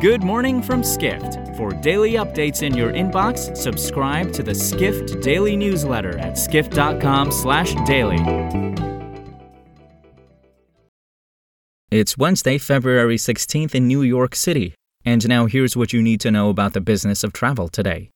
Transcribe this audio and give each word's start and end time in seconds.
Good 0.00 0.22
morning 0.22 0.62
from 0.62 0.82
Skift. 0.82 1.54
For 1.58 1.72
daily 1.72 2.12
updates 2.12 2.62
in 2.62 2.74
your 2.74 2.90
inbox, 2.90 3.54
subscribe 3.54 4.32
to 4.32 4.42
the 4.42 4.54
Skift 4.54 5.20
Daily 5.20 5.56
newsletter 5.58 6.16
at 6.18 6.38
skift.com/daily. 6.38 8.16
It's 11.90 12.16
Wednesday, 12.16 12.56
February 12.56 13.18
16th 13.18 13.74
in 13.74 13.86
New 13.86 14.00
York 14.00 14.34
City. 14.34 14.72
And 15.04 15.28
now 15.28 15.44
here's 15.44 15.76
what 15.76 15.92
you 15.92 16.00
need 16.00 16.22
to 16.22 16.30
know 16.30 16.48
about 16.48 16.72
the 16.72 16.80
business 16.80 17.22
of 17.22 17.34
travel 17.34 17.68
today. 17.68 18.08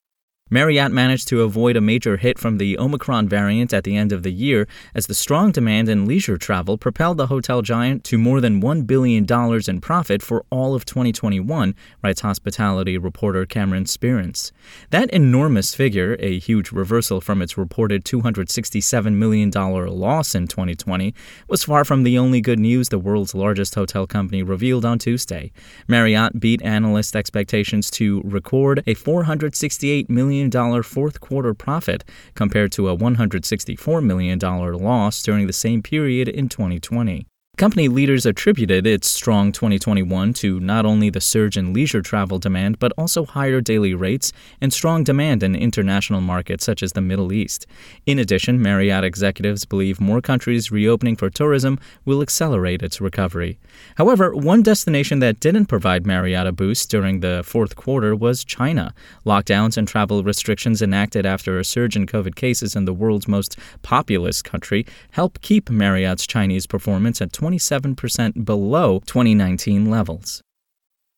Marriott 0.50 0.92
managed 0.92 1.26
to 1.28 1.40
avoid 1.40 1.74
a 1.74 1.80
major 1.80 2.18
hit 2.18 2.38
from 2.38 2.58
the 2.58 2.78
Omicron 2.78 3.26
variant 3.30 3.72
at 3.72 3.82
the 3.82 3.96
end 3.96 4.12
of 4.12 4.22
the 4.22 4.30
year 4.30 4.68
as 4.94 5.06
the 5.06 5.14
strong 5.14 5.50
demand 5.52 5.88
in 5.88 6.04
leisure 6.04 6.36
travel 6.36 6.76
propelled 6.76 7.16
the 7.16 7.28
hotel 7.28 7.62
giant 7.62 8.04
to 8.04 8.18
more 8.18 8.42
than 8.42 8.60
$1 8.60 8.86
billion 8.86 9.24
in 9.66 9.80
profit 9.80 10.20
for 10.20 10.44
all 10.50 10.74
of 10.74 10.84
2021, 10.84 11.74
writes 12.02 12.20
hospitality 12.20 12.98
reporter 12.98 13.46
Cameron 13.46 13.86
Sperance. 13.86 14.52
That 14.90 15.08
enormous 15.12 15.74
figure, 15.74 16.14
a 16.20 16.38
huge 16.38 16.72
reversal 16.72 17.22
from 17.22 17.40
its 17.40 17.56
reported 17.56 18.04
$267 18.04 19.14
million 19.14 19.50
loss 19.50 20.34
in 20.34 20.46
2020, 20.46 21.14
was 21.48 21.64
far 21.64 21.86
from 21.86 22.02
the 22.02 22.18
only 22.18 22.42
good 22.42 22.58
news 22.58 22.90
the 22.90 22.98
world's 22.98 23.34
largest 23.34 23.74
hotel 23.76 24.06
company 24.06 24.42
revealed 24.42 24.84
on 24.84 24.98
Tuesday. 24.98 25.52
Marriott 25.88 26.38
beat 26.38 26.60
analyst 26.60 27.16
expectations 27.16 27.90
to 27.92 28.20
record 28.26 28.80
a 28.86 28.94
$468 28.94 30.10
million 30.10 30.33
million 30.40 30.82
fourth 30.82 31.20
quarter 31.20 31.54
profit 31.54 32.04
compared 32.34 32.72
to 32.72 32.88
a 32.88 32.96
$164 32.96 34.02
million 34.02 34.38
loss 34.38 35.22
during 35.22 35.46
the 35.46 35.52
same 35.52 35.82
period 35.82 36.28
in 36.28 36.48
2020. 36.48 37.26
Company 37.56 37.86
leaders 37.86 38.26
attributed 38.26 38.84
its 38.84 39.08
strong 39.08 39.52
2021 39.52 40.32
to 40.32 40.58
not 40.58 40.84
only 40.84 41.08
the 41.08 41.20
surge 41.20 41.56
in 41.56 41.72
leisure 41.72 42.02
travel 42.02 42.40
demand, 42.40 42.80
but 42.80 42.90
also 42.98 43.24
higher 43.24 43.60
daily 43.60 43.94
rates 43.94 44.32
and 44.60 44.72
strong 44.72 45.04
demand 45.04 45.40
in 45.44 45.54
international 45.54 46.20
markets 46.20 46.64
such 46.64 46.82
as 46.82 46.94
the 46.94 47.00
Middle 47.00 47.32
East. 47.32 47.64
In 48.06 48.18
addition, 48.18 48.60
Marriott 48.60 49.04
executives 49.04 49.64
believe 49.64 50.00
more 50.00 50.20
countries 50.20 50.72
reopening 50.72 51.14
for 51.14 51.30
tourism 51.30 51.78
will 52.04 52.22
accelerate 52.22 52.82
its 52.82 53.00
recovery. 53.00 53.56
However, 53.98 54.34
one 54.34 54.64
destination 54.64 55.20
that 55.20 55.38
didn't 55.38 55.66
provide 55.66 56.04
Marriott 56.04 56.48
a 56.48 56.52
boost 56.52 56.90
during 56.90 57.20
the 57.20 57.42
fourth 57.44 57.76
quarter 57.76 58.16
was 58.16 58.42
China. 58.42 58.92
Lockdowns 59.24 59.76
and 59.76 59.86
travel 59.86 60.24
restrictions 60.24 60.82
enacted 60.82 61.24
after 61.24 61.60
a 61.60 61.64
surge 61.64 61.94
in 61.94 62.06
COVID 62.06 62.34
cases 62.34 62.74
in 62.74 62.84
the 62.84 62.92
world's 62.92 63.28
most 63.28 63.56
populous 63.82 64.42
country 64.42 64.84
helped 65.12 65.40
keep 65.40 65.70
Marriott's 65.70 66.26
Chinese 66.26 66.66
performance 66.66 67.22
at 67.22 67.32
27% 67.44 68.44
below 68.44 69.00
2019 69.06 69.90
levels. 69.90 70.42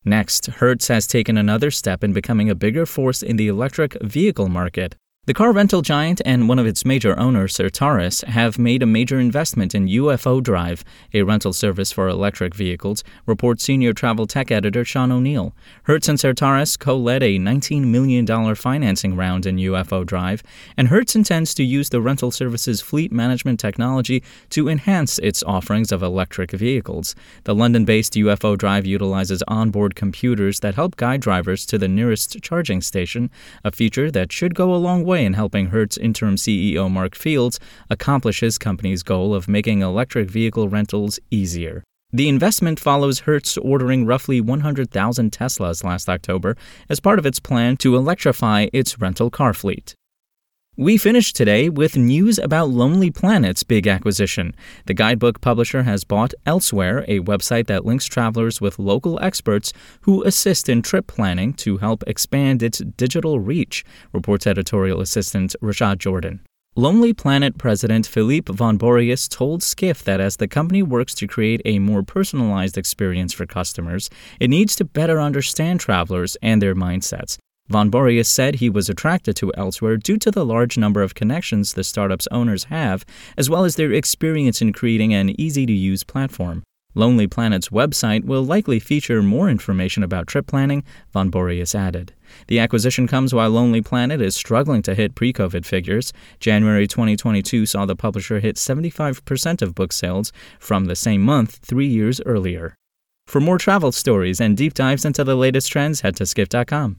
Next, 0.04 0.46
Hertz 0.46 0.88
has 0.88 1.06
taken 1.06 1.36
another 1.36 1.70
step 1.70 2.02
in 2.02 2.12
becoming 2.12 2.50
a 2.50 2.54
bigger 2.54 2.86
force 2.86 3.22
in 3.22 3.36
the 3.36 3.48
electric 3.48 3.96
vehicle 4.02 4.48
market. 4.48 4.96
The 5.26 5.34
car 5.34 5.50
rental 5.50 5.82
giant 5.82 6.22
and 6.24 6.48
one 6.48 6.60
of 6.60 6.66
its 6.66 6.84
major 6.84 7.18
owners, 7.18 7.56
Certares, 7.56 8.22
have 8.26 8.60
made 8.60 8.80
a 8.80 8.86
major 8.86 9.18
investment 9.18 9.74
in 9.74 9.88
UFO 9.88 10.40
Drive, 10.40 10.84
a 11.12 11.22
rental 11.22 11.52
service 11.52 11.90
for 11.90 12.06
electric 12.06 12.54
vehicles, 12.54 13.02
reports 13.26 13.64
senior 13.64 13.92
travel 13.92 14.28
tech 14.28 14.52
editor 14.52 14.84
Sean 14.84 15.10
O'Neill. 15.10 15.52
Hertz 15.82 16.08
and 16.08 16.16
Certares 16.16 16.78
co 16.78 16.96
led 16.96 17.24
a 17.24 17.40
$19 17.40 17.86
million 17.86 18.54
financing 18.54 19.16
round 19.16 19.46
in 19.46 19.56
UFO 19.56 20.06
Drive, 20.06 20.44
and 20.76 20.86
Hertz 20.86 21.16
intends 21.16 21.54
to 21.54 21.64
use 21.64 21.88
the 21.88 22.00
rental 22.00 22.30
service's 22.30 22.80
fleet 22.80 23.10
management 23.10 23.58
technology 23.58 24.22
to 24.50 24.68
enhance 24.68 25.18
its 25.18 25.42
offerings 25.42 25.90
of 25.90 26.04
electric 26.04 26.52
vehicles. 26.52 27.16
The 27.42 27.54
London 27.56 27.84
based 27.84 28.12
UFO 28.12 28.56
Drive 28.56 28.86
utilizes 28.86 29.42
onboard 29.48 29.96
computers 29.96 30.60
that 30.60 30.76
help 30.76 30.94
guide 30.94 31.20
drivers 31.20 31.66
to 31.66 31.78
the 31.78 31.88
nearest 31.88 32.40
charging 32.42 32.80
station, 32.80 33.28
a 33.64 33.72
feature 33.72 34.08
that 34.12 34.30
should 34.30 34.54
go 34.54 34.72
a 34.72 34.76
long 34.76 35.04
way 35.04 35.15
way 35.16 35.24
in 35.24 35.32
helping 35.32 35.66
Hertz 35.68 35.96
interim 35.96 36.36
CEO 36.36 36.90
Mark 36.90 37.14
Fields 37.14 37.58
accomplish 37.88 38.40
his 38.40 38.58
company's 38.58 39.02
goal 39.02 39.34
of 39.34 39.48
making 39.48 39.80
electric 39.80 40.28
vehicle 40.28 40.68
rentals 40.68 41.18
easier. 41.30 41.82
The 42.12 42.28
investment 42.28 42.78
follows 42.78 43.20
Hertz 43.20 43.56
ordering 43.56 44.04
roughly 44.04 44.42
100,000 44.42 45.32
Teslas 45.32 45.82
last 45.82 46.10
October 46.10 46.54
as 46.90 47.00
part 47.00 47.18
of 47.18 47.24
its 47.24 47.40
plan 47.40 47.78
to 47.78 47.96
electrify 47.96 48.66
its 48.74 48.98
rental 49.00 49.30
car 49.30 49.54
fleet. 49.54 49.94
We 50.78 50.98
finish 50.98 51.32
today 51.32 51.70
with 51.70 51.96
news 51.96 52.38
about 52.38 52.68
Lonely 52.68 53.10
Planet's 53.10 53.62
big 53.62 53.86
acquisition. 53.86 54.54
The 54.84 54.92
guidebook 54.92 55.40
publisher 55.40 55.84
has 55.84 56.04
bought 56.04 56.34
Elsewhere, 56.44 57.02
a 57.08 57.20
website 57.20 57.66
that 57.68 57.86
links 57.86 58.04
travelers 58.04 58.60
with 58.60 58.78
local 58.78 59.18
experts 59.20 59.72
who 60.02 60.22
assist 60.24 60.68
in 60.68 60.82
trip 60.82 61.06
planning 61.06 61.54
to 61.54 61.78
help 61.78 62.04
expand 62.06 62.62
its 62.62 62.80
digital 62.80 63.40
reach, 63.40 63.86
reports 64.12 64.46
editorial 64.46 65.00
assistant 65.00 65.56
Rashad 65.62 65.96
Jordan. 65.96 66.40
Lonely 66.74 67.14
Planet 67.14 67.56
president 67.56 68.06
Philippe 68.06 68.52
von 68.52 68.76
Borries 68.78 69.30
told 69.30 69.62
Skift 69.62 70.04
that 70.04 70.20
as 70.20 70.36
the 70.36 70.46
company 70.46 70.82
works 70.82 71.14
to 71.14 71.26
create 71.26 71.62
a 71.64 71.78
more 71.78 72.02
personalized 72.02 72.76
experience 72.76 73.32
for 73.32 73.46
customers, 73.46 74.10
it 74.40 74.50
needs 74.50 74.76
to 74.76 74.84
better 74.84 75.22
understand 75.22 75.80
travelers 75.80 76.36
and 76.42 76.60
their 76.60 76.74
mindsets. 76.74 77.38
Von 77.68 77.90
Borries 77.90 78.26
said 78.26 78.56
he 78.56 78.70
was 78.70 78.88
attracted 78.88 79.34
to 79.36 79.52
Elsewhere 79.56 79.96
due 79.96 80.18
to 80.18 80.30
the 80.30 80.44
large 80.44 80.78
number 80.78 81.02
of 81.02 81.14
connections 81.14 81.74
the 81.74 81.82
startup's 81.82 82.28
owners 82.30 82.64
have, 82.64 83.04
as 83.36 83.50
well 83.50 83.64
as 83.64 83.74
their 83.74 83.92
experience 83.92 84.62
in 84.62 84.72
creating 84.72 85.12
an 85.12 85.38
easy 85.40 85.66
to 85.66 85.72
use 85.72 86.04
platform. 86.04 86.62
Lonely 86.94 87.26
Planet's 87.26 87.68
website 87.68 88.24
will 88.24 88.42
likely 88.42 88.78
feature 88.78 89.22
more 89.22 89.50
information 89.50 90.02
about 90.02 90.26
trip 90.26 90.46
planning, 90.46 90.82
Von 91.12 91.30
Borries 91.30 91.74
added. 91.74 92.14
The 92.46 92.58
acquisition 92.58 93.06
comes 93.06 93.34
while 93.34 93.50
Lonely 93.50 93.82
Planet 93.82 94.22
is 94.22 94.34
struggling 94.34 94.80
to 94.82 94.94
hit 94.94 95.14
pre 95.14 95.32
COVID 95.32 95.66
figures. 95.66 96.12
January 96.40 96.86
2022 96.86 97.66
saw 97.66 97.84
the 97.84 97.96
publisher 97.96 98.40
hit 98.40 98.56
75% 98.56 99.60
of 99.60 99.74
book 99.74 99.92
sales 99.92 100.32
from 100.58 100.86
the 100.86 100.96
same 100.96 101.20
month 101.20 101.58
three 101.62 101.88
years 101.88 102.20
earlier. 102.24 102.74
For 103.26 103.40
more 103.40 103.58
travel 103.58 103.92
stories 103.92 104.40
and 104.40 104.56
deep 104.56 104.72
dives 104.72 105.04
into 105.04 105.24
the 105.24 105.34
latest 105.34 105.70
trends, 105.70 106.00
head 106.00 106.16
to 106.16 106.24
skift.com. 106.24 106.98